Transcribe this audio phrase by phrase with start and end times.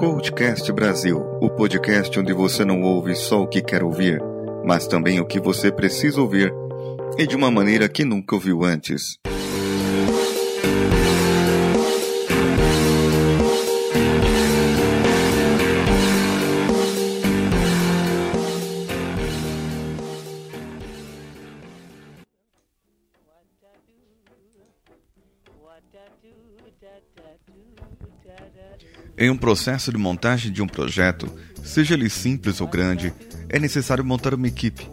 [0.00, 4.18] Coachcast Brasil, o podcast onde você não ouve só o que quer ouvir,
[4.64, 6.50] mas também o que você precisa ouvir
[7.18, 9.18] e de uma maneira que nunca ouviu antes.
[29.20, 31.30] Em um processo de montagem de um projeto,
[31.62, 33.12] seja ele simples ou grande,
[33.50, 34.88] é necessário montar uma equipe.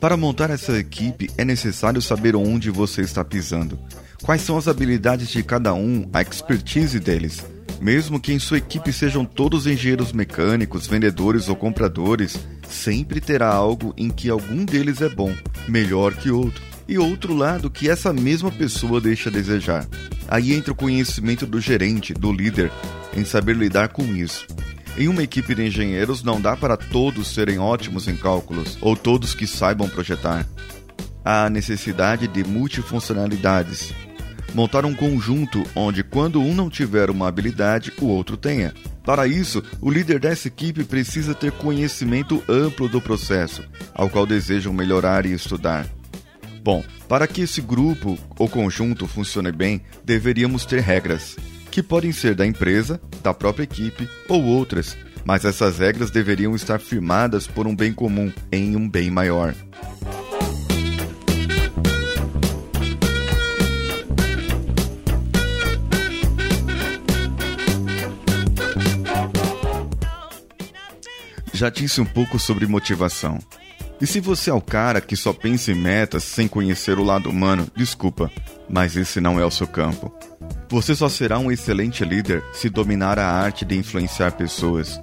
[0.00, 3.78] Para montar essa equipe, é necessário saber onde você está pisando,
[4.22, 7.44] quais são as habilidades de cada um, a expertise deles.
[7.78, 12.38] Mesmo que em sua equipe sejam todos engenheiros mecânicos, vendedores ou compradores,
[12.70, 15.34] sempre terá algo em que algum deles é bom,
[15.68, 19.86] melhor que outro, e outro lado que essa mesma pessoa deixa a desejar.
[20.26, 22.72] Aí entra o conhecimento do gerente, do líder,
[23.14, 24.46] em saber lidar com isso.
[24.96, 29.34] Em uma equipe de engenheiros não dá para todos serem ótimos em cálculos ou todos
[29.34, 30.46] que saibam projetar.
[31.24, 33.92] Há necessidade de multifuncionalidades.
[34.54, 38.72] Montar um conjunto onde, quando um não tiver uma habilidade, o outro tenha.
[39.04, 43.62] Para isso, o líder dessa equipe precisa ter conhecimento amplo do processo,
[43.94, 45.86] ao qual desejam melhorar e estudar.
[46.68, 51.34] Bom, para que esse grupo ou conjunto funcione bem, deveríamos ter regras
[51.70, 56.78] que podem ser da empresa, da própria equipe ou outras, mas essas regras deveriam estar
[56.78, 59.54] firmadas por um bem comum, em um bem maior.
[71.54, 73.38] Já disse um pouco sobre motivação.
[74.00, 77.28] E se você é o cara que só pensa em metas sem conhecer o lado
[77.28, 78.30] humano, desculpa,
[78.68, 80.12] mas esse não é o seu campo.
[80.70, 85.00] Você só será um excelente líder se dominar a arte de influenciar pessoas.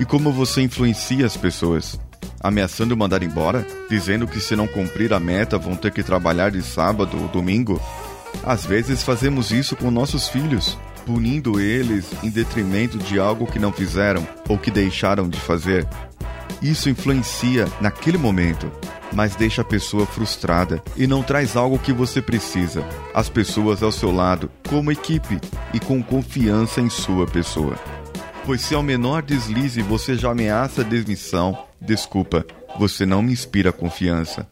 [0.00, 2.00] E como você influencia as pessoas?
[2.40, 3.64] Ameaçando mandar embora?
[3.88, 7.80] Dizendo que se não cumprir a meta vão ter que trabalhar de sábado ou domingo?
[8.42, 10.76] Às vezes fazemos isso com nossos filhos,
[11.06, 15.86] punindo eles em detrimento de algo que não fizeram ou que deixaram de fazer.
[16.60, 18.70] Isso influencia naquele momento,
[19.12, 22.84] mas deixa a pessoa frustrada e não traz algo que você precisa.
[23.14, 25.40] As pessoas ao seu lado, como equipe
[25.72, 27.76] e com confiança em sua pessoa.
[28.44, 32.44] Pois se ao menor deslize você já ameaça a demissão, desculpa,
[32.78, 34.48] você não me inspira confiança.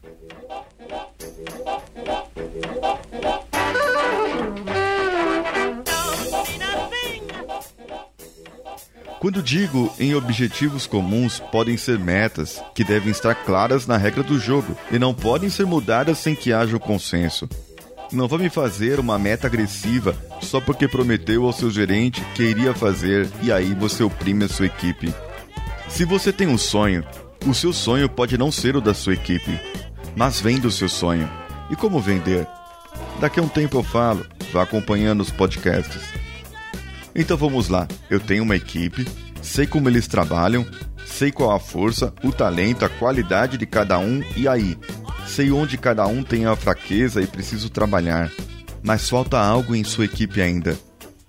[9.21, 14.41] Quando digo em objetivos comuns, podem ser metas que devem estar claras na regra do
[14.41, 17.47] jogo e não podem ser mudadas sem que haja o consenso.
[18.11, 22.73] Não vá me fazer uma meta agressiva só porque prometeu ao seu gerente que iria
[22.73, 25.15] fazer e aí você oprime a sua equipe.
[25.87, 27.05] Se você tem um sonho,
[27.47, 29.61] o seu sonho pode não ser o da sua equipe,
[30.17, 31.31] mas vem do seu sonho.
[31.71, 32.47] E como vender?
[33.21, 36.30] Daqui a um tempo eu falo, vá acompanhando os podcasts.
[37.15, 37.87] Então vamos lá.
[38.09, 39.07] Eu tenho uma equipe,
[39.43, 40.67] sei como eles trabalham,
[41.07, 44.79] sei qual a força, o talento, a qualidade de cada um e aí.
[45.27, 48.31] Sei onde cada um tem a fraqueza e preciso trabalhar.
[48.83, 50.79] Mas falta algo em sua equipe ainda.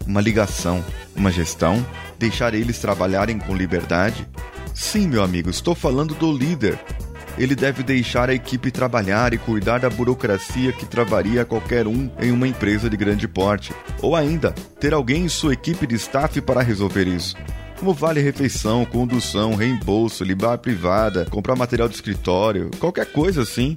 [0.05, 0.83] Uma ligação,
[1.15, 1.85] uma gestão,
[2.17, 4.27] deixar eles trabalharem com liberdade.
[4.73, 6.79] Sim, meu amigo, estou falando do líder,
[7.41, 12.31] ele deve deixar a equipe trabalhar e cuidar da burocracia que travaria qualquer um em
[12.31, 13.73] uma empresa de grande porte.
[14.01, 17.35] Ou ainda, ter alguém em sua equipe de staff para resolver isso.
[17.79, 23.75] Como vale refeição, condução, reembolso, libar privada, comprar material de escritório, qualquer coisa assim.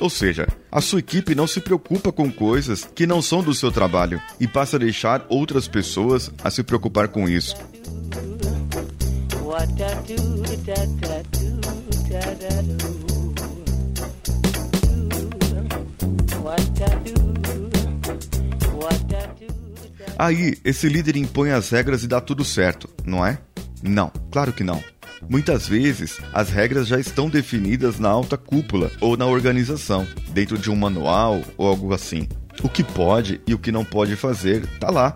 [0.00, 3.70] Ou seja, a sua equipe não se preocupa com coisas que não são do seu
[3.70, 7.54] trabalho e passa a deixar outras pessoas a se preocupar com isso.
[20.16, 23.38] Aí, esse líder impõe as regras e dá tudo certo, não é?
[23.82, 24.82] Não, claro que não.
[25.28, 30.70] Muitas vezes, as regras já estão definidas na alta cúpula ou na organização, dentro de
[30.70, 32.28] um manual ou algo assim.
[32.62, 35.14] O que pode e o que não pode fazer tá lá.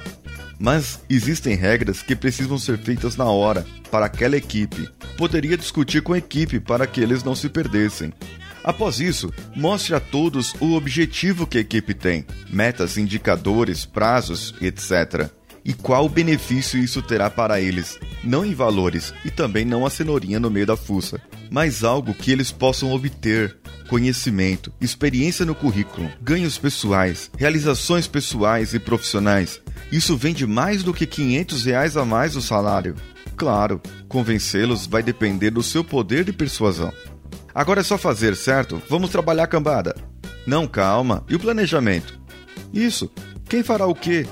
[0.58, 4.88] Mas existem regras que precisam ser feitas na hora, para aquela equipe.
[5.16, 8.12] Poderia discutir com a equipe para que eles não se perdessem.
[8.64, 15.30] Após isso, mostre a todos o objetivo que a equipe tem, metas, indicadores, prazos, etc.
[15.64, 20.40] E qual benefício isso terá para eles, não em valores e também não a cenourinha
[20.40, 21.20] no meio da fuça,
[21.50, 23.56] mas algo que eles possam obter,
[23.88, 29.60] conhecimento, experiência no currículo, ganhos pessoais, realizações pessoais e profissionais.
[29.90, 32.94] Isso vende mais do que 500 reais a mais o salário.
[33.36, 36.92] Claro, convencê-los vai depender do seu poder de persuasão.
[37.54, 38.80] Agora é só fazer, certo?
[38.88, 39.96] Vamos trabalhar cambada.
[40.46, 41.24] Não, calma.
[41.28, 42.20] E o planejamento?
[42.72, 43.10] Isso.
[43.48, 44.26] Quem fará o quê?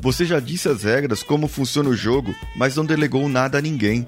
[0.00, 4.06] Você já disse as regras, como funciona o jogo, mas não delegou nada a ninguém.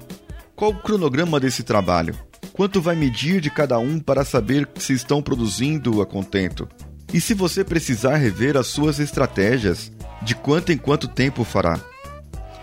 [0.55, 2.15] Qual o cronograma desse trabalho?
[2.53, 6.67] Quanto vai medir de cada um para saber se estão produzindo a contento?
[7.13, 9.91] E se você precisar rever as suas estratégias,
[10.21, 11.79] de quanto em quanto tempo fará?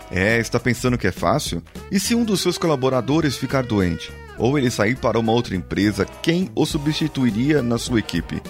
[0.09, 1.61] É, está pensando que é fácil?
[1.91, 4.11] E se um dos seus colaboradores ficar doente?
[4.37, 8.41] Ou ele sair para uma outra empresa, quem o substituiria na sua equipe?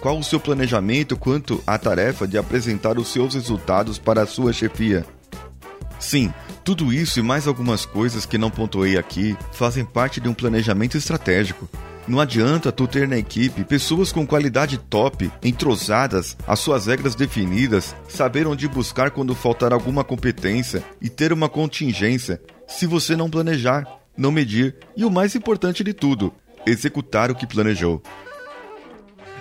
[0.00, 4.52] Qual o seu planejamento quanto à tarefa de apresentar os seus resultados para a sua
[4.52, 5.04] chefia?
[5.98, 6.32] Sim,
[6.64, 10.96] tudo isso e mais algumas coisas que não pontuei aqui fazem parte de um planejamento
[10.96, 11.68] estratégico.
[12.06, 17.94] Não adianta tu ter na equipe pessoas com qualidade top, entrosadas, as suas regras definidas,
[18.08, 23.86] saber onde buscar quando faltar alguma competência e ter uma contingência, se você não planejar,
[24.16, 26.32] não medir e o mais importante de tudo,
[26.66, 28.02] executar o que planejou.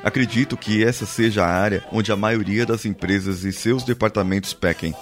[0.03, 4.95] Acredito que essa seja a área onde a maioria das empresas e seus departamentos pequem.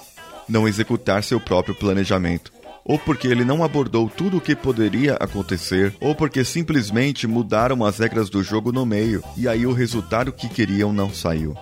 [0.50, 2.52] Não executar seu próprio planejamento.
[2.84, 8.00] Ou porque ele não abordou tudo o que poderia acontecer, ou porque simplesmente mudaram as
[8.00, 11.56] regras do jogo no meio e aí o resultado que queriam não saiu.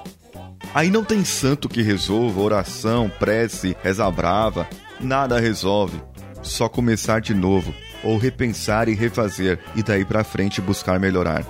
[0.74, 4.68] Aí não tem santo que resolva, oração, prece, reza brava,
[5.00, 6.02] nada resolve.
[6.42, 7.74] Só começar de novo,
[8.04, 11.46] ou repensar e refazer, e daí para frente buscar melhorar.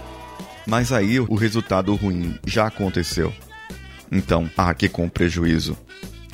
[0.65, 3.33] Mas aí o resultado ruim já aconteceu.
[4.11, 5.77] Então, arque com prejuízo.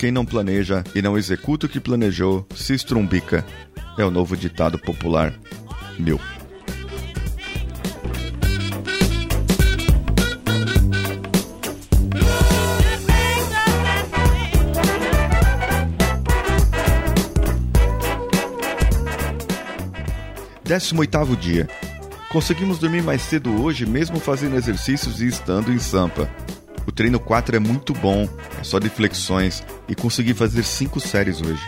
[0.03, 3.45] Quem não planeja e não executa o que planejou se estrumbica.
[3.97, 5.33] É o novo ditado popular.
[5.97, 6.19] Meu.
[20.65, 21.69] Décimo oitavo dia.
[22.27, 26.29] Conseguimos dormir mais cedo hoje, mesmo fazendo exercícios e estando em Sampa.
[26.85, 28.27] O treino 4 é muito bom,
[28.59, 31.63] é só de flexões e consegui fazer 5 séries hoje.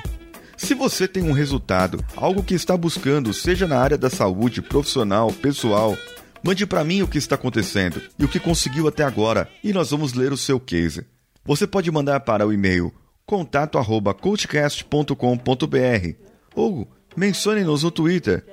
[0.57, 5.31] Se você tem um resultado, algo que está buscando, seja na área da saúde, profissional,
[5.31, 5.97] pessoal,
[6.41, 9.91] mande para mim o que está acontecendo e o que conseguiu até agora e nós
[9.91, 11.05] vamos ler o seu case.
[11.43, 12.93] Você pode mandar para o e-mail
[13.25, 16.15] contato@coachcast.com.br
[16.55, 18.45] ou mencione-nos no Twitter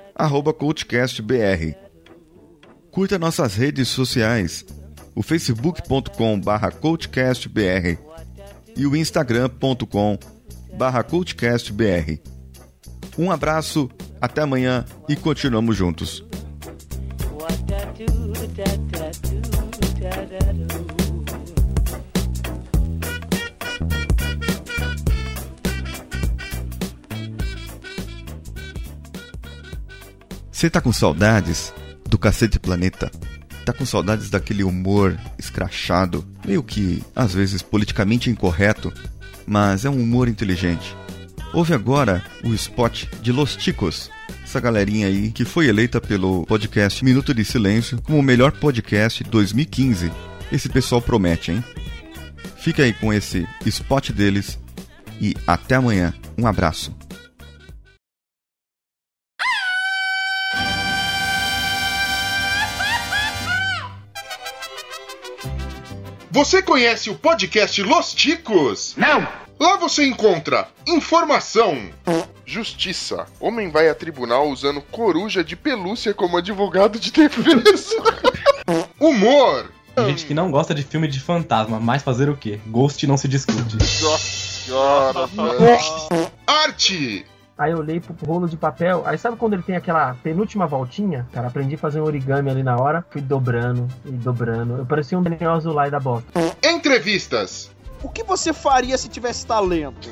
[0.59, 1.77] @coachcastbr.
[2.91, 4.67] Curta nossas redes sociais,
[5.15, 8.12] o facebook.com/barra coachcastbr
[8.77, 12.21] e o instagram.com/barra coachcastbr.
[13.19, 13.91] Um abraço,
[14.21, 16.25] até amanhã e continuamos juntos.
[30.51, 31.73] Você tá com saudades?
[32.13, 33.11] do Cacete Planeta.
[33.65, 38.93] Tá com saudades daquele humor escrachado, meio que, às vezes, politicamente incorreto,
[39.47, 40.97] mas é um humor inteligente.
[41.53, 44.11] Houve agora o spot de Los Ticos,
[44.43, 49.23] essa galerinha aí que foi eleita pelo podcast Minuto de Silêncio como o melhor podcast
[49.25, 50.11] 2015.
[50.51, 51.65] Esse pessoal promete, hein?
[52.57, 54.59] Fica aí com esse spot deles
[55.21, 56.13] e até amanhã.
[56.39, 56.95] Um abraço.
[66.33, 68.95] Você conhece o podcast Los Ticos?
[68.97, 69.29] Não!
[69.61, 71.91] Lá você encontra informação,
[72.47, 73.27] Justiça.
[73.39, 77.63] Homem vai a tribunal usando coruja de pelúcia como advogado de defesa.
[78.99, 82.59] humor, Tem gente que não gosta de filme de fantasma, mas fazer o quê?
[82.67, 83.77] Ghost não se discute.
[83.77, 85.29] Nossa senhora,
[86.47, 87.27] arte,
[87.63, 89.03] Aí eu olhei pro rolo de papel.
[89.07, 91.27] Aí sabe quando ele tem aquela penúltima voltinha?
[91.33, 93.05] Cara, aprendi a fazer um origami ali na hora.
[93.09, 94.79] Fui dobrando e dobrando.
[94.79, 96.27] Eu parecia um Daniel Azulay da bosta.
[96.65, 97.71] entrevistas,
[98.03, 100.11] O que você faria se tivesse talento?